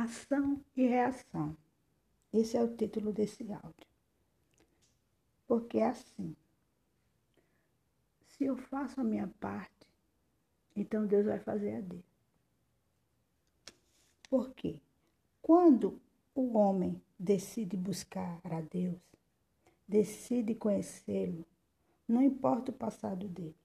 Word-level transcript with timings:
Ação 0.00 0.64
e 0.76 0.86
reação. 0.86 1.56
Esse 2.32 2.56
é 2.56 2.62
o 2.62 2.76
título 2.76 3.12
desse 3.12 3.42
áudio. 3.52 3.88
Porque 5.44 5.78
é 5.78 5.88
assim. 5.88 6.36
Se 8.28 8.44
eu 8.44 8.56
faço 8.56 9.00
a 9.00 9.04
minha 9.04 9.26
parte, 9.40 9.90
então 10.76 11.04
Deus 11.04 11.26
vai 11.26 11.40
fazer 11.40 11.78
a 11.78 11.80
dele. 11.80 12.04
Por 14.30 14.54
quê? 14.54 14.80
Quando 15.42 16.00
o 16.32 16.56
homem 16.56 17.02
decide 17.18 17.76
buscar 17.76 18.40
a 18.44 18.60
Deus, 18.60 19.00
decide 19.88 20.54
conhecê-lo, 20.54 21.44
não 22.06 22.22
importa 22.22 22.70
o 22.70 22.74
passado 22.74 23.26
dele. 23.26 23.56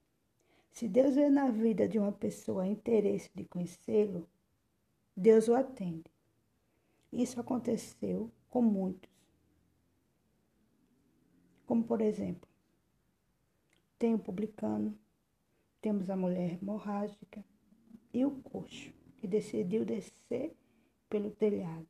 Se 0.72 0.88
Deus 0.88 1.14
vê 1.14 1.30
na 1.30 1.52
vida 1.52 1.88
de 1.88 2.00
uma 2.00 2.12
pessoa 2.12 2.66
interesse 2.66 3.30
de 3.36 3.46
conhecê-lo, 3.46 4.28
Deus 5.16 5.48
o 5.48 5.54
atende. 5.54 6.13
Isso 7.14 7.40
aconteceu 7.40 8.32
com 8.50 8.64
muitos. 8.64 9.12
Como, 11.68 11.84
por 11.84 12.02
exemplo, 12.02 12.50
tem 14.00 14.16
o 14.16 14.20
publicano, 14.20 14.98
temos 15.80 16.10
a 16.10 16.16
mulher 16.16 16.58
hemorrágica 16.60 17.46
e 18.12 18.26
o 18.26 18.32
coxo, 18.42 18.92
que 19.18 19.28
decidiu 19.28 19.86
descer 19.86 20.58
pelo 21.08 21.30
telhado 21.30 21.88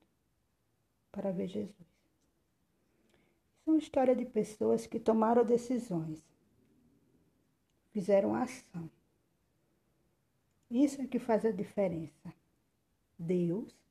para 1.10 1.32
ver 1.32 1.48
Jesus. 1.48 1.88
São 3.64 3.78
histórias 3.78 4.18
de 4.18 4.26
pessoas 4.26 4.86
que 4.86 5.00
tomaram 5.00 5.46
decisões, 5.46 6.22
fizeram 7.92 8.36
ação. 8.36 8.92
Isso 10.70 11.02
é 11.02 11.08
que 11.08 11.18
faz 11.18 11.46
a 11.46 11.52
diferença. 11.52 12.34
Deus 13.18 13.83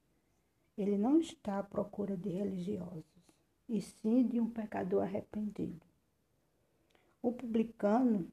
ele 0.77 0.97
não 0.97 1.19
está 1.19 1.59
à 1.59 1.63
procura 1.63 2.17
de 2.17 2.31
religiosos, 2.31 3.05
e 3.69 3.81
sim 3.81 4.27
de 4.27 4.41
um 4.41 4.49
pecador 4.49 5.03
arrependido. 5.03 5.87
O 7.23 7.33
publicano, 7.33 8.31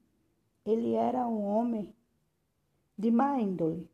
ele 0.65 0.93
era 0.93 1.27
um 1.27 1.43
homem 1.43 1.93
de 2.97 3.11
má 3.11 3.39
índole. 3.39 3.89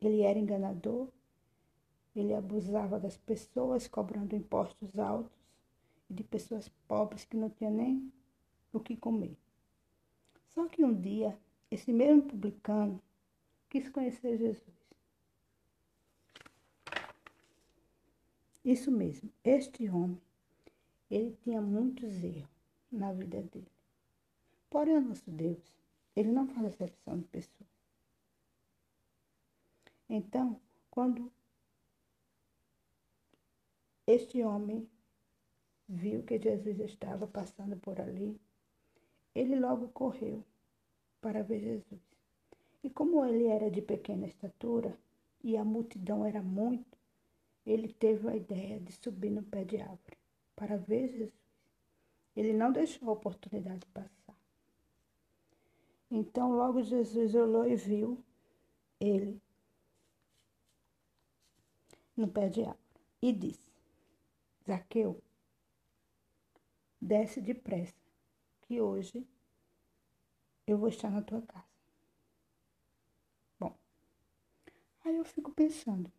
Ele 0.00 0.22
era 0.22 0.38
enganador, 0.38 1.08
ele 2.14 2.34
abusava 2.34 2.98
das 2.98 3.16
pessoas, 3.16 3.86
cobrando 3.86 4.34
impostos 4.34 4.98
altos 4.98 5.36
e 6.08 6.14
de 6.14 6.24
pessoas 6.24 6.68
pobres 6.86 7.24
que 7.24 7.36
não 7.36 7.50
tinham 7.50 7.72
nem 7.72 8.12
o 8.72 8.80
que 8.80 8.96
comer. 8.96 9.36
Só 10.54 10.66
que 10.66 10.84
um 10.84 10.94
dia, 10.94 11.38
esse 11.70 11.92
mesmo 11.92 12.22
publicano 12.22 13.00
quis 13.68 13.88
conhecer 13.88 14.38
Jesus. 14.38 14.77
Isso 18.68 18.90
mesmo, 18.92 19.32
este 19.42 19.88
homem, 19.88 20.20
ele 21.10 21.34
tinha 21.42 21.58
muitos 21.58 22.22
erros 22.22 22.50
na 22.92 23.14
vida 23.14 23.40
dele. 23.40 23.72
Porém, 24.68 24.98
o 24.98 25.00
nosso 25.00 25.30
Deus, 25.30 25.72
ele 26.14 26.30
não 26.30 26.46
faz 26.46 26.74
exceção 26.74 27.18
de 27.18 27.24
pessoas. 27.28 27.70
Então, 30.06 30.60
quando 30.90 31.32
este 34.06 34.42
homem 34.42 34.86
viu 35.88 36.22
que 36.22 36.38
Jesus 36.38 36.78
estava 36.80 37.26
passando 37.26 37.74
por 37.78 37.98
ali, 37.98 38.38
ele 39.34 39.58
logo 39.58 39.88
correu 39.88 40.44
para 41.22 41.42
ver 41.42 41.60
Jesus. 41.60 42.02
E 42.84 42.90
como 42.90 43.24
ele 43.24 43.46
era 43.46 43.70
de 43.70 43.80
pequena 43.80 44.26
estatura 44.26 44.94
e 45.42 45.56
a 45.56 45.64
multidão 45.64 46.22
era 46.22 46.42
muito, 46.42 46.97
ele 47.70 47.92
teve 47.92 48.26
a 48.26 48.34
ideia 48.34 48.80
de 48.80 48.92
subir 48.92 49.30
no 49.30 49.42
pé 49.42 49.62
de 49.62 49.76
árvore 49.76 50.16
para 50.56 50.78
ver 50.78 51.08
Jesus. 51.08 51.32
Ele 52.34 52.54
não 52.54 52.72
deixou 52.72 53.10
a 53.10 53.12
oportunidade 53.12 53.84
passar. 53.88 54.34
Então, 56.10 56.52
logo 56.52 56.82
Jesus 56.82 57.34
olhou 57.34 57.68
e 57.68 57.76
viu 57.76 58.24
ele 58.98 59.38
no 62.16 62.26
pé 62.26 62.48
de 62.48 62.62
árvore 62.62 62.78
e 63.20 63.32
disse: 63.32 63.70
Zaqueu, 64.66 65.22
desce 66.98 67.40
depressa, 67.42 67.94
que 68.62 68.80
hoje 68.80 69.26
eu 70.66 70.78
vou 70.78 70.88
estar 70.88 71.10
na 71.10 71.20
tua 71.20 71.42
casa. 71.42 71.68
Bom, 73.60 73.76
aí 75.04 75.16
eu 75.16 75.24
fico 75.24 75.52
pensando, 75.52 76.10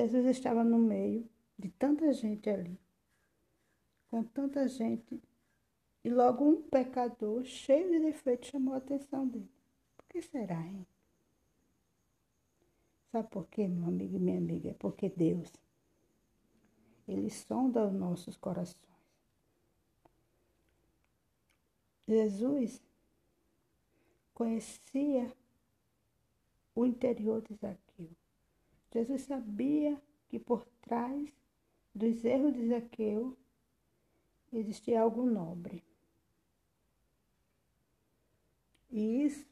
Jesus 0.00 0.26
estava 0.26 0.64
no 0.64 0.78
meio 0.78 1.28
de 1.58 1.68
tanta 1.70 2.10
gente 2.12 2.48
ali, 2.48 2.78
com 4.10 4.24
tanta 4.24 4.66
gente, 4.66 5.20
e 6.02 6.08
logo 6.08 6.44
um 6.44 6.62
pecador 6.62 7.44
cheio 7.44 7.90
de 7.90 8.00
defeitos 8.00 8.48
chamou 8.48 8.72
a 8.72 8.78
atenção 8.78 9.28
dele. 9.28 9.50
Por 9.96 10.06
que 10.06 10.22
será, 10.22 10.60
hein? 10.66 10.86
Sabe 13.12 13.28
por 13.28 13.46
quê, 13.48 13.68
meu 13.68 13.88
amigo 13.88 14.16
e 14.16 14.20
minha 14.20 14.38
amiga? 14.38 14.70
É 14.70 14.74
porque 14.74 15.08
Deus, 15.10 15.52
Ele 17.06 17.28
sonda 17.28 17.86
os 17.86 17.92
nossos 17.92 18.36
corações. 18.36 18.80
Jesus 22.08 22.82
conhecia 24.32 25.30
o 26.74 26.86
interior 26.86 27.42
de 27.42 27.54
Zaqueu. 27.54 27.89
Jesus 28.92 29.22
sabia 29.22 30.00
que 30.28 30.38
por 30.38 30.64
trás 30.82 31.32
dos 31.94 32.24
erros 32.24 32.54
de 32.54 32.68
Zaqueu 32.68 33.36
existia 34.52 35.00
algo 35.00 35.24
nobre. 35.24 35.84
E 38.90 39.24
isso 39.24 39.46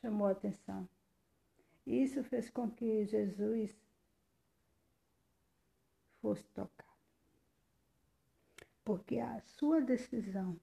chamou 0.00 0.28
a 0.28 0.32
atenção. 0.32 0.88
Isso 1.84 2.22
fez 2.22 2.48
com 2.48 2.70
que 2.70 3.04
Jesus 3.06 3.76
fosse 6.20 6.44
tocado. 6.54 6.92
Porque 8.84 9.18
a 9.18 9.40
sua 9.40 9.80
decisão 9.80 10.58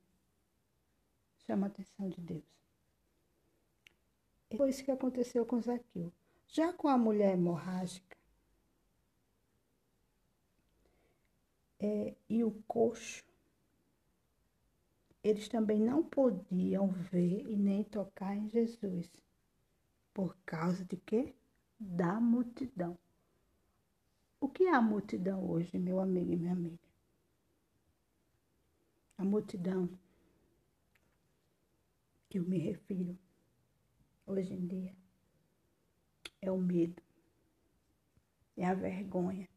chama 1.45 1.67
a 1.67 1.69
atenção 1.69 2.09
de 2.09 2.21
Deus. 2.21 2.43
Foi 4.55 4.69
isso 4.69 4.83
que 4.83 4.91
aconteceu 4.91 5.45
com 5.45 5.61
Zaqueu. 5.61 6.11
Já 6.51 6.73
com 6.73 6.87
a 6.87 6.97
mulher 6.97 7.33
hemorrágica 7.33 8.17
é, 11.79 12.15
e 12.27 12.43
o 12.43 12.51
coxo, 12.67 13.23
eles 15.23 15.47
também 15.47 15.79
não 15.79 16.03
podiam 16.03 16.87
ver 16.87 17.47
e 17.47 17.55
nem 17.55 17.83
tocar 17.83 18.35
em 18.35 18.49
Jesus. 18.49 19.11
Por 20.11 20.35
causa 20.43 20.83
de 20.83 20.97
quê? 20.97 21.35
Da 21.79 22.19
multidão. 22.19 22.97
O 24.41 24.49
que 24.49 24.63
é 24.63 24.73
a 24.73 24.81
multidão 24.81 25.47
hoje, 25.47 25.77
meu 25.77 25.99
amigo 25.99 26.31
e 26.31 26.35
minha 26.35 26.53
amiga? 26.53 26.79
A 29.19 29.23
multidão 29.23 29.87
que 32.27 32.39
eu 32.39 32.43
me 32.43 32.57
refiro 32.57 33.15
hoje 34.25 34.51
em 34.51 34.65
dia 34.65 35.08
é 36.41 36.51
o 36.51 36.57
medo, 36.57 37.01
é 38.57 38.65
a 38.65 38.73
vergonha 38.73 39.47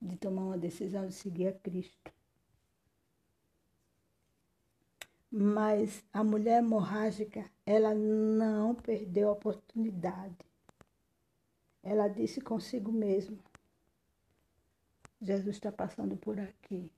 de 0.00 0.16
tomar 0.16 0.42
uma 0.42 0.58
decisão 0.58 1.06
de 1.06 1.14
seguir 1.14 1.48
a 1.48 1.52
Cristo. 1.52 2.12
Mas 5.30 6.04
a 6.12 6.22
mulher 6.22 6.58
hemorrágica, 6.62 7.50
ela 7.64 7.94
não 7.94 8.74
perdeu 8.74 9.28
a 9.28 9.32
oportunidade. 9.32 10.36
Ela 11.82 12.08
disse 12.08 12.40
consigo 12.40 12.92
mesma: 12.92 13.38
Jesus 15.20 15.56
está 15.56 15.72
passando 15.72 16.16
por 16.16 16.38
aqui. 16.38 16.90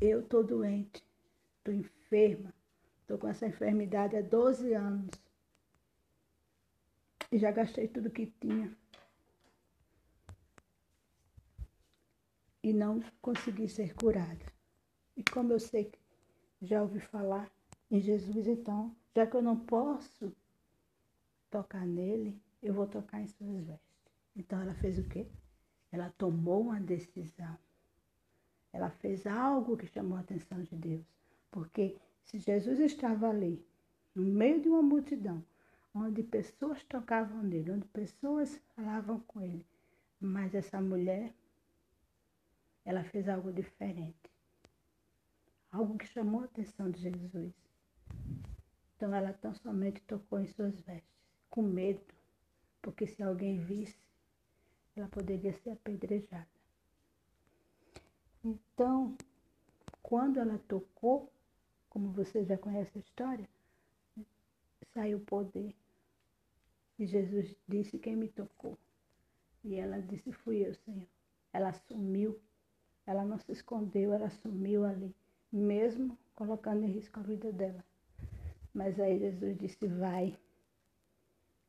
Eu 0.00 0.20
estou 0.20 0.44
doente, 0.44 1.02
estou 1.58 1.72
enferma, 1.72 2.52
estou 3.00 3.16
com 3.16 3.28
essa 3.28 3.46
enfermidade 3.46 4.16
há 4.16 4.22
12 4.22 4.74
anos. 4.74 5.10
E 7.34 7.38
já 7.38 7.50
gastei 7.50 7.88
tudo 7.88 8.12
que 8.12 8.26
tinha. 8.40 8.72
E 12.62 12.72
não 12.72 13.02
consegui 13.20 13.68
ser 13.68 13.92
curada. 13.96 14.46
E 15.16 15.24
como 15.32 15.52
eu 15.52 15.58
sei 15.58 15.86
que 15.86 15.98
já 16.62 16.80
ouvi 16.80 17.00
falar 17.00 17.50
em 17.90 18.00
Jesus, 18.00 18.46
então, 18.46 18.94
já 19.12 19.26
que 19.26 19.34
eu 19.34 19.42
não 19.42 19.58
posso 19.58 20.32
tocar 21.50 21.84
nele, 21.84 22.40
eu 22.62 22.72
vou 22.72 22.86
tocar 22.86 23.20
em 23.20 23.26
suas 23.26 23.64
vestes. 23.64 24.14
Então 24.36 24.62
ela 24.62 24.74
fez 24.74 24.96
o 25.00 25.08
quê? 25.08 25.26
Ela 25.90 26.14
tomou 26.16 26.60
uma 26.60 26.78
decisão. 26.78 27.58
Ela 28.72 28.90
fez 28.90 29.26
algo 29.26 29.76
que 29.76 29.88
chamou 29.88 30.16
a 30.18 30.20
atenção 30.20 30.62
de 30.62 30.76
Deus. 30.76 31.04
Porque 31.50 31.96
se 32.22 32.38
Jesus 32.38 32.78
estava 32.78 33.28
ali, 33.28 33.60
no 34.14 34.22
meio 34.22 34.60
de 34.60 34.68
uma 34.68 34.82
multidão, 34.82 35.44
onde 35.94 36.22
pessoas 36.22 36.82
tocavam 36.84 37.42
nele, 37.42 37.70
onde 37.70 37.86
pessoas 37.86 38.60
falavam 38.74 39.20
com 39.20 39.40
ele. 39.40 39.64
Mas 40.20 40.54
essa 40.54 40.80
mulher, 40.80 41.32
ela 42.84 43.04
fez 43.04 43.28
algo 43.28 43.52
diferente. 43.52 44.30
Algo 45.70 45.96
que 45.96 46.06
chamou 46.06 46.42
a 46.42 46.44
atenção 46.44 46.90
de 46.90 47.00
Jesus. 47.00 47.54
Então 48.96 49.14
ela 49.14 49.32
tão 49.32 49.54
somente 49.54 50.00
tocou 50.02 50.40
em 50.40 50.46
suas 50.46 50.78
vestes, 50.80 51.14
com 51.50 51.62
medo, 51.62 52.04
porque 52.82 53.06
se 53.06 53.22
alguém 53.22 53.60
visse, 53.60 53.98
ela 54.96 55.08
poderia 55.08 55.52
ser 55.52 55.70
apedrejada. 55.70 56.46
Então, 58.44 59.16
quando 60.02 60.38
ela 60.38 60.58
tocou, 60.68 61.32
como 61.88 62.12
você 62.12 62.44
já 62.44 62.58
conhece 62.58 62.98
a 62.98 63.00
história, 63.00 63.48
saiu 64.92 65.18
o 65.18 65.24
poder. 65.24 65.74
E 66.98 67.06
Jesus 67.06 67.56
disse 67.66 67.98
quem 67.98 68.16
me 68.16 68.28
tocou. 68.28 68.78
E 69.64 69.76
ela 69.76 70.00
disse, 70.00 70.32
fui 70.32 70.66
eu, 70.66 70.74
Senhor. 70.74 71.08
Ela 71.52 71.72
sumiu, 71.72 72.38
ela 73.06 73.24
não 73.24 73.38
se 73.38 73.52
escondeu, 73.52 74.12
ela 74.12 74.30
sumiu 74.30 74.84
ali, 74.84 75.14
mesmo 75.52 76.18
colocando 76.34 76.84
em 76.84 76.92
risco 76.92 77.20
a 77.20 77.22
vida 77.22 77.52
dela. 77.52 77.84
Mas 78.72 78.98
aí 78.98 79.18
Jesus 79.18 79.56
disse, 79.56 79.86
vai, 79.86 80.38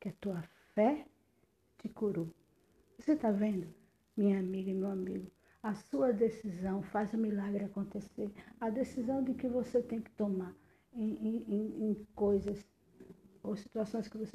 que 0.00 0.08
a 0.08 0.12
tua 0.20 0.42
fé 0.74 1.06
te 1.78 1.88
curou. 1.88 2.28
Você 2.98 3.12
está 3.12 3.30
vendo, 3.30 3.72
minha 4.16 4.38
amiga 4.38 4.70
e 4.70 4.74
meu 4.74 4.90
amigo? 4.90 5.30
A 5.62 5.74
sua 5.74 6.12
decisão 6.12 6.82
faz 6.82 7.12
o 7.12 7.18
milagre 7.18 7.64
acontecer. 7.64 8.30
A 8.60 8.70
decisão 8.70 9.22
de 9.22 9.34
que 9.34 9.48
você 9.48 9.82
tem 9.82 10.00
que 10.00 10.10
tomar 10.12 10.54
em, 10.92 11.44
em, 11.44 11.90
em 11.90 12.06
coisas 12.14 12.64
ou 13.42 13.56
situações 13.56 14.08
que 14.08 14.16
você 14.18 14.32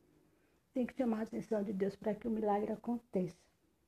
tem 0.73 0.85
que 0.85 0.95
chamar 0.95 1.19
a 1.19 1.23
atenção 1.23 1.63
de 1.63 1.73
Deus 1.73 1.95
para 1.95 2.15
que 2.15 2.27
o 2.27 2.31
milagre 2.31 2.71
aconteça. 2.71 3.37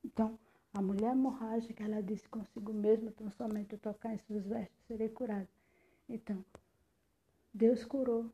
Então, 0.04 0.38
a 0.72 0.82
mulher 0.82 1.12
hemorrágica, 1.12 1.84
ela 1.84 2.02
disse 2.02 2.28
consigo 2.28 2.72
mesma, 2.72 3.10
tão 3.12 3.30
somente 3.30 3.76
tocar 3.76 4.12
em 4.14 4.18
suas 4.18 4.44
vestes, 4.44 4.76
serei 4.86 5.08
curada. 5.08 5.48
Então, 6.08 6.44
Deus 7.52 7.84
curou, 7.84 8.30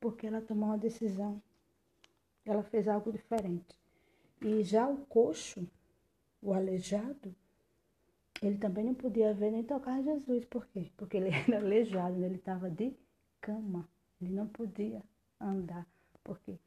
porque 0.00 0.26
ela 0.26 0.40
tomou 0.40 0.70
uma 0.70 0.78
decisão. 0.78 1.40
Ela 2.44 2.62
fez 2.62 2.88
algo 2.88 3.12
diferente. 3.12 3.78
E 4.40 4.62
já 4.64 4.88
o 4.88 5.04
coxo, 5.06 5.68
o 6.40 6.52
aleijado, 6.52 7.34
ele 8.42 8.58
também 8.58 8.84
não 8.84 8.94
podia 8.94 9.32
ver 9.32 9.52
nem 9.52 9.62
tocar 9.62 10.02
Jesus. 10.02 10.44
Por 10.46 10.66
quê? 10.66 10.90
Porque 10.96 11.18
ele 11.18 11.28
era 11.46 11.58
aleijado, 11.58 12.16
né? 12.16 12.26
ele 12.26 12.36
estava 12.36 12.68
de 12.68 12.92
cama. 13.40 13.88
Ele 14.20 14.32
não 14.32 14.48
podia 14.48 15.02
andar. 15.40 15.86
Por 16.24 16.40
quê? 16.40 16.58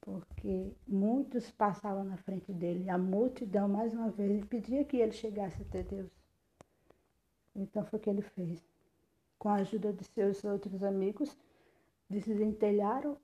Porque 0.00 0.72
muitos 0.86 1.50
passavam 1.50 2.04
na 2.04 2.16
frente 2.16 2.52
dele. 2.52 2.88
A 2.88 2.96
multidão, 2.96 3.68
mais 3.68 3.92
uma 3.92 4.10
vez, 4.10 4.44
pedia 4.46 4.84
que 4.84 4.96
ele 4.96 5.12
chegasse 5.12 5.62
até 5.62 5.82
Deus. 5.82 6.10
Então 7.54 7.84
foi 7.84 7.98
o 7.98 8.02
que 8.02 8.10
ele 8.10 8.22
fez. 8.22 8.64
Com 9.38 9.48
a 9.48 9.56
ajuda 9.56 9.92
de 9.92 10.04
seus 10.04 10.42
outros 10.44 10.82
amigos, 10.82 11.36
desentelharam, 12.08 13.16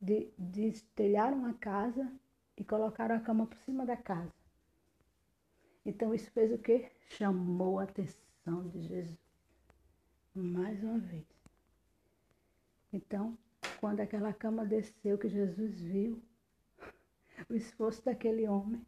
de, 0.00 0.32
destelharam 0.38 1.46
a 1.46 1.54
casa 1.54 2.10
e 2.56 2.64
colocaram 2.64 3.16
a 3.16 3.20
cama 3.20 3.46
por 3.46 3.58
cima 3.58 3.84
da 3.84 3.96
casa. 3.96 4.32
Então 5.84 6.14
isso 6.14 6.30
fez 6.30 6.52
o 6.52 6.58
quê? 6.58 6.90
Chamou 7.08 7.78
a 7.78 7.84
atenção 7.84 8.68
de 8.68 8.82
Jesus. 8.82 9.18
Mais 10.34 10.82
uma 10.82 10.98
vez. 10.98 11.26
Então, 12.92 13.36
quando 13.80 14.00
aquela 14.00 14.32
cama 14.32 14.66
desceu, 14.66 15.16
que 15.16 15.28
Jesus 15.28 15.80
viu 15.80 16.22
o 17.48 17.54
esforço 17.54 18.04
daquele 18.04 18.46
homem, 18.46 18.84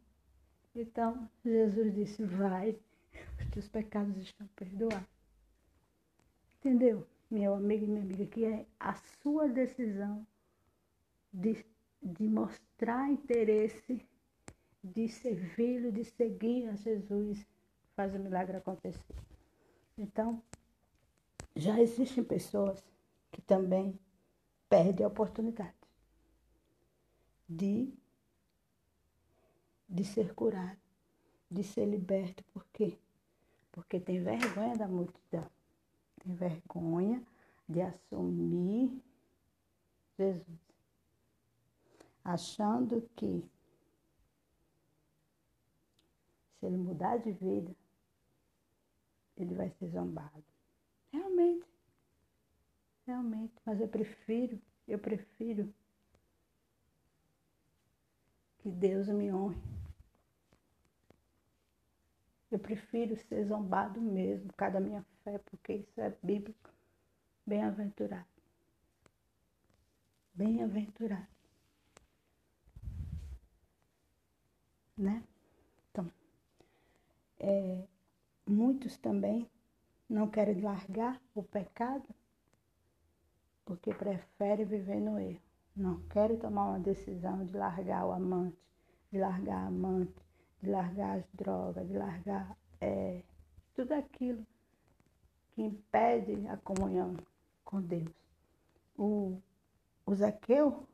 então 0.75 1.27
Jesus 1.43 1.95
disse: 1.95 2.23
Vai, 2.23 2.77
os 3.39 3.49
teus 3.49 3.67
pecados 3.67 4.15
estão 4.17 4.47
perdoados. 4.55 5.09
Entendeu, 6.59 7.07
meu 7.29 7.55
amigo 7.55 7.85
e 7.85 7.87
minha 7.87 8.03
amiga, 8.03 8.25
que 8.27 8.45
é 8.45 8.67
a 8.79 8.93
sua 8.93 9.49
decisão 9.49 10.25
de, 11.33 11.65
de 12.01 12.27
mostrar 12.27 13.09
interesse 13.09 14.05
de 14.83 15.07
servi-lo, 15.07 15.91
de 15.91 16.03
seguir 16.03 16.67
a 16.67 16.75
Jesus, 16.75 17.47
faz 17.95 18.13
o 18.13 18.19
milagre 18.19 18.57
acontecer. 18.57 19.15
Então, 19.97 20.43
já 21.55 21.79
existem 21.79 22.23
pessoas 22.23 22.83
que 23.31 23.41
também 23.41 23.97
perdem 24.73 25.05
a 25.05 25.07
oportunidade 25.07 25.75
de, 27.47 27.93
de 29.87 30.03
ser 30.03 30.33
curado, 30.33 30.79
de 31.51 31.63
ser 31.63 31.85
liberto. 31.85 32.43
Por 32.45 32.65
quê? 32.73 32.97
Porque 33.71 33.99
tem 33.99 34.23
vergonha 34.23 34.75
da 34.75 34.87
multidão, 34.87 35.47
tem 36.23 36.33
vergonha 36.33 37.23
de 37.69 37.83
assumir 37.83 38.99
Jesus, 40.17 40.59
achando 42.23 43.07
que 43.15 43.47
se 46.59 46.65
ele 46.65 46.77
mudar 46.77 47.17
de 47.17 47.31
vida, 47.31 47.75
ele 49.37 49.53
vai 49.53 49.69
ser 49.69 49.87
zombado. 49.89 50.43
Realmente. 51.11 51.72
Realmente. 53.05 53.53
Mas 53.65 53.79
eu 53.79 53.87
prefiro, 53.87 54.61
eu 54.87 54.99
prefiro 54.99 55.73
que 58.59 58.69
Deus 58.69 59.07
me 59.07 59.31
honre. 59.31 59.61
Eu 62.51 62.59
prefiro 62.59 63.15
ser 63.15 63.45
zombado 63.45 63.99
mesmo, 63.99 64.47
por 64.47 64.55
causa 64.55 64.75
da 64.75 64.79
minha 64.79 65.03
fé, 65.23 65.39
porque 65.39 65.73
isso 65.73 65.99
é 65.99 66.15
bíblico. 66.21 66.69
Bem-aventurado. 67.45 68.27
Bem-aventurado. 70.35 71.27
Né? 74.95 75.23
é, 77.43 77.85
muitos 78.47 78.97
também 78.97 79.49
não 80.09 80.29
querem 80.29 80.61
largar 80.61 81.21
o 81.35 81.43
pecado 81.43 82.07
porque 83.65 83.93
preferem 83.93 84.65
viver 84.65 84.99
no 84.99 85.19
erro. 85.19 85.41
Não 85.75 85.99
querem 86.07 86.37
tomar 86.37 86.69
uma 86.69 86.79
decisão 86.79 87.45
de 87.45 87.57
largar 87.57 88.05
o 88.05 88.11
amante, 88.11 88.57
de 89.11 89.17
largar 89.17 89.63
a 89.63 89.67
amante, 89.67 90.23
de 90.61 90.69
largar 90.69 91.17
as 91.17 91.25
drogas, 91.33 91.87
de 91.87 91.97
largar 91.97 92.57
é, 92.79 93.23
tudo 93.73 93.93
aquilo 93.93 94.45
que 95.51 95.61
impede 95.61 96.47
a 96.47 96.57
comunhão 96.57 97.15
com 97.63 97.81
Deus. 97.81 98.13
O, 98.97 99.41
o 100.05 100.15
Zaqueu, 100.15 100.87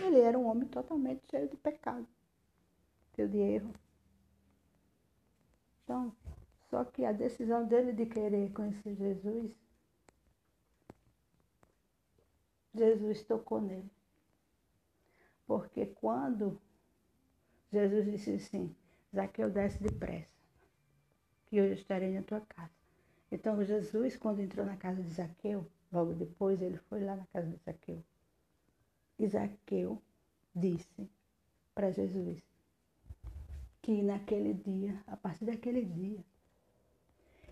ele 0.00 0.20
era 0.20 0.38
um 0.38 0.46
homem 0.46 0.68
totalmente 0.68 1.22
cheio 1.30 1.48
de 1.48 1.56
pecado, 1.56 2.06
cheio 3.14 3.28
de 3.28 3.38
erro. 3.38 3.72
Então, 5.84 6.14
só 6.70 6.84
que 6.84 7.04
a 7.04 7.12
decisão 7.12 7.66
dele 7.66 7.92
de 7.92 8.06
querer 8.06 8.50
conhecer 8.52 8.94
Jesus, 8.94 9.52
Jesus 12.74 13.22
tocou 13.24 13.60
nele. 13.60 13.90
Porque 15.46 15.86
quando 15.86 16.60
Jesus 17.70 18.04
disse 18.06 18.32
assim, 18.32 18.74
Zaqueu 19.14 19.50
desce 19.50 19.82
depressa, 19.82 20.30
que 21.46 21.56
eu 21.56 21.72
estarei 21.72 22.12
na 22.14 22.22
tua 22.22 22.40
casa. 22.40 22.70
Então 23.30 23.62
Jesus, 23.64 24.16
quando 24.16 24.40
entrou 24.40 24.64
na 24.64 24.76
casa 24.76 25.02
de 25.02 25.10
Zaqueu, 25.10 25.66
logo 25.92 26.14
depois 26.14 26.60
ele 26.62 26.78
foi 26.88 27.04
lá 27.04 27.16
na 27.16 27.26
casa 27.26 27.48
de 27.48 27.56
Zaqueu. 27.56 28.02
E 29.18 29.26
Zaqueu 29.26 30.00
disse 30.54 31.10
para 31.74 31.90
Jesus, 31.90 32.42
que 33.82 34.00
naquele 34.02 34.54
dia, 34.54 35.02
a 35.06 35.16
partir 35.16 35.44
daquele 35.44 35.84
dia, 35.84 36.24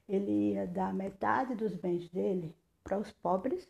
ele 0.08 0.52
ia 0.52 0.66
dar 0.66 0.94
metade 0.94 1.54
dos 1.54 1.74
bens 1.74 2.08
dele 2.10 2.54
para 2.84 2.98
os 2.98 3.10
pobres 3.10 3.68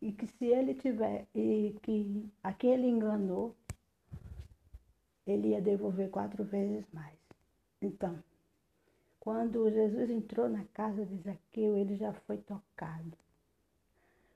e 0.00 0.12
que 0.12 0.26
se 0.26 0.46
ele 0.46 0.74
tiver 0.74 1.26
e 1.34 1.76
que 1.82 2.30
a 2.42 2.52
quem 2.52 2.72
ele 2.72 2.86
enganou, 2.86 3.54
ele 5.26 5.48
ia 5.48 5.60
devolver 5.60 6.10
quatro 6.10 6.44
vezes 6.44 6.86
mais. 6.92 7.18
Então, 7.80 8.22
quando 9.20 9.70
Jesus 9.70 10.08
entrou 10.10 10.48
na 10.48 10.64
casa 10.72 11.04
de 11.04 11.16
Zaqueu, 11.18 11.76
ele 11.76 11.96
já 11.96 12.12
foi 12.12 12.38
tocado. 12.38 13.16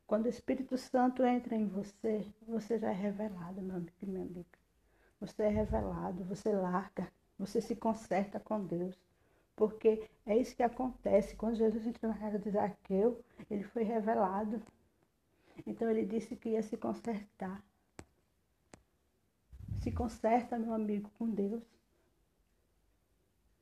Quando 0.06 0.26
o 0.26 0.28
Espírito 0.28 0.76
Santo 0.76 1.24
entra 1.24 1.56
em 1.56 1.66
você, 1.66 2.26
você 2.46 2.78
já 2.78 2.90
é 2.90 2.92
revelado, 2.92 3.62
meu 3.62 3.76
amigo 3.76 3.92
e 4.02 4.06
minha 4.06 4.22
amiga. 4.22 4.58
Você 5.20 5.44
é 5.44 5.48
revelado, 5.48 6.24
você 6.24 6.52
larga, 6.52 7.10
você 7.38 7.60
se 7.60 7.74
conserta 7.74 8.38
com 8.38 8.62
Deus. 8.66 8.98
Porque 9.56 10.10
é 10.26 10.36
isso 10.36 10.54
que 10.54 10.62
acontece. 10.62 11.36
Quando 11.36 11.56
Jesus 11.56 11.86
entrou 11.86 12.12
na 12.12 12.18
casa 12.18 12.38
de 12.38 12.50
Zaqueu, 12.50 13.24
ele 13.50 13.62
foi 13.62 13.84
revelado. 13.84 14.60
Então 15.66 15.90
ele 15.90 16.04
disse 16.04 16.36
que 16.36 16.50
ia 16.50 16.62
se 16.62 16.76
consertar. 16.76 17.62
Se 19.80 19.90
conserta, 19.90 20.58
meu 20.58 20.72
amigo, 20.72 21.10
com 21.18 21.28
Deus. 21.28 21.62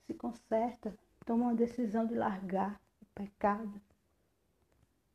Se 0.06 0.14
conserta. 0.14 0.96
Toma 1.24 1.46
uma 1.46 1.54
decisão 1.54 2.06
de 2.06 2.14
largar 2.14 2.80
o 3.00 3.06
pecado, 3.14 3.80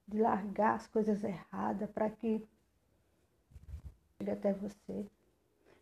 de 0.07 0.19
largar 0.19 0.75
as 0.75 0.87
coisas 0.87 1.23
erradas 1.23 1.89
para 1.91 2.09
que 2.09 2.47
chegue 4.17 4.31
até 4.31 4.53
você. 4.53 5.05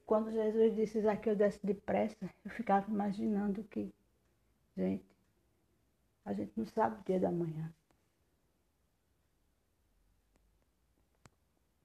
Quando 0.06 0.32
Jesus 0.32 0.76
disse 0.76 1.00
eu 1.26 1.36
desce 1.36 1.66
depressa, 1.66 2.30
eu 2.44 2.52
ficava 2.52 2.90
imaginando 2.92 3.64
que, 3.64 3.94
gente, 4.76 5.06
a 6.26 6.34
gente 6.34 6.52
não 6.58 6.66
sabe 6.66 7.00
o 7.00 7.04
dia 7.04 7.20
da 7.20 7.32
manhã. 7.32 7.74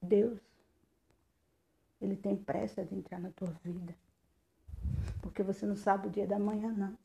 Deus, 0.01 0.39
Ele 2.01 2.15
tem 2.15 2.35
pressa 2.35 2.83
de 2.85 2.95
entrar 2.95 3.19
na 3.19 3.31
tua 3.31 3.51
vida. 3.63 3.95
Porque 5.21 5.43
você 5.43 5.65
não 5.65 5.75
sabe 5.75 6.07
o 6.07 6.11
dia 6.11 6.25
da 6.25 6.39
manhã, 6.39 6.71
não. 6.71 6.97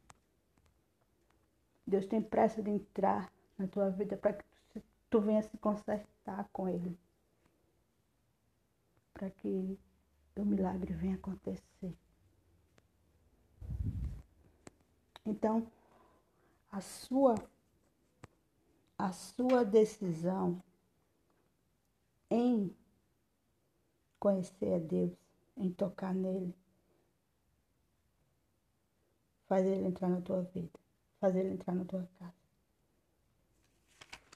Deus 1.87 2.07
tem 2.07 2.23
pressa 2.23 2.63
de 2.63 2.71
entrar 2.71 3.33
na 3.59 3.67
tua 3.67 3.91
vida 3.91 4.17
para 4.17 4.33
que 4.33 4.83
tu 5.11 5.21
venha 5.21 5.43
se 5.43 5.57
consertar 5.59 6.49
com 6.53 6.69
Ele. 6.69 6.99
Para 9.13 9.31
que 9.31 9.79
o 10.37 10.45
milagre 10.45 10.93
venha 10.95 11.17
acontecer. 11.17 11.95
Então, 15.27 15.67
a 16.71 16.81
sua 16.81 17.35
a 18.97 19.13
sua 19.13 19.65
decisão 19.65 20.63
em 22.31 22.75
conhecer 24.25 24.73
a 24.73 24.79
Deus, 24.79 25.13
em 25.55 25.71
tocar 25.71 26.15
nele, 26.15 26.55
faz 29.47 29.67
ele 29.67 29.87
entrar 29.87 30.09
na 30.09 30.23
tua 30.23 30.41
vida, 30.45 30.81
faz 31.21 31.37
ele 31.37 31.51
entrar 31.51 31.75
na 31.75 31.85
tua 31.85 32.09
casa. 32.19 32.33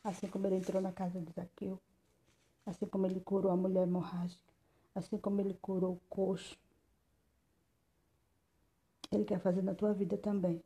Assim 0.05 0.29
como 0.29 0.47
ele 0.47 0.57
entrou 0.57 0.83
na 0.83 0.93
casa 0.93 1.19
de 1.23 1.33
Zaqueu, 1.33 1.81
assim 2.67 2.85
como 2.85 3.07
ele 3.07 3.19
curou 3.19 3.51
a 3.51 3.57
mulher 3.57 3.85
hemorrágica, 3.85 4.53
assim 4.95 5.17
como 5.17 5.41
ele 5.41 5.55
curou 5.55 5.95
o 5.95 6.01
coxo. 6.11 6.59
Ele 9.11 9.25
quer 9.25 9.41
fazer 9.41 9.63
na 9.63 9.75
tua 9.75 9.95
vida 9.95 10.19
também. 10.19 10.63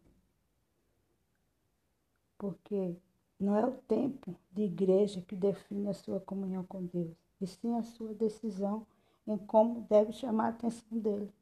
Porque 2.36 2.96
não 3.38 3.56
é 3.56 3.64
o 3.64 3.76
tempo 3.82 4.34
de 4.50 4.62
igreja 4.62 5.22
que 5.22 5.36
define 5.36 5.88
a 5.88 5.94
sua 5.94 6.18
comunhão 6.18 6.64
com 6.64 6.84
Deus, 6.86 7.16
e 7.40 7.46
sim 7.46 7.76
a 7.76 7.84
sua 7.84 8.12
decisão 8.14 8.84
em 9.26 9.38
como 9.38 9.82
deve 9.82 10.12
chamar 10.12 10.46
a 10.46 10.48
atenção 10.48 10.98
dele. 10.98 11.32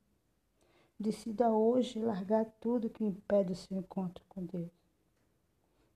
Decida 0.98 1.50
hoje 1.50 1.98
largar 1.98 2.44
tudo 2.60 2.90
que 2.90 3.04
impede 3.04 3.52
o 3.52 3.56
seu 3.56 3.78
encontro 3.78 4.24
com 4.28 4.44
Deus. 4.44 4.70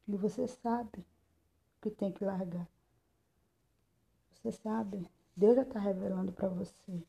E 0.09 0.17
você 0.17 0.49
sabe 0.49 0.99
o 0.99 1.83
que 1.83 1.91
tem 1.91 2.11
que 2.13 2.25
largar. 2.25 2.69
Você 4.33 4.53
sabe 4.53 5.09
Deus 5.37 5.57
já 5.57 5.63
está 5.63 5.81
revelando 5.81 6.33
para 6.33 6.49
você. 6.49 7.03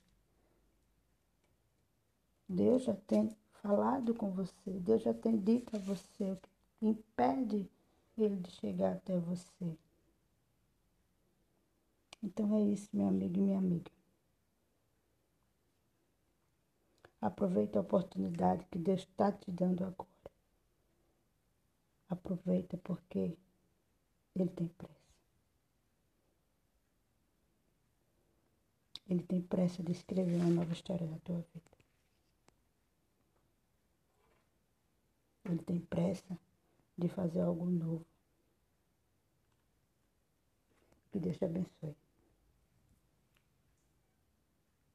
Deus 2.50 2.84
já 2.84 2.96
tem 2.96 3.36
falado 3.62 4.14
com 4.14 4.32
você. 4.32 4.72
Deus 4.80 5.04
já 5.04 5.14
tem 5.14 5.38
dito 5.38 5.76
a 5.76 5.80
você 5.80 6.32
o 6.32 6.38
que 6.38 6.88
impede 6.88 7.70
ele 8.18 8.38
de 8.38 8.52
chegar 8.52 8.94
até 8.94 9.18
você. 9.18 9.78
Então 12.24 12.56
é 12.56 12.62
isso, 12.62 12.90
meu 12.94 13.08
amigo 13.08 13.38
e 13.38 13.42
minha 13.42 13.60
amiga. 13.60 13.95
Aproveita 17.26 17.80
a 17.80 17.82
oportunidade 17.82 18.68
que 18.68 18.78
Deus 18.78 19.02
está 19.02 19.32
te 19.32 19.50
dando 19.50 19.84
agora. 19.84 20.08
Aproveita 22.08 22.78
porque 22.78 23.36
Ele 24.36 24.50
tem 24.52 24.68
pressa. 24.68 25.16
Ele 29.10 29.24
tem 29.24 29.42
pressa 29.42 29.82
de 29.82 29.92
escrever 29.92 30.36
uma 30.36 30.52
nova 30.52 30.72
história 30.72 31.08
da 31.08 31.18
tua 31.18 31.38
vida. 31.38 31.78
Ele 35.46 35.64
tem 35.64 35.80
pressa 35.80 36.40
de 36.96 37.10
fazer 37.10 37.42
algo 37.42 37.66
novo. 37.66 38.06
Que 41.12 41.20
Deus 41.20 41.38
te 41.38 41.46
abençoe. 41.46 42.05